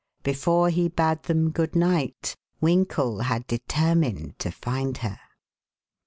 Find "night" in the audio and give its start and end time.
1.75-2.35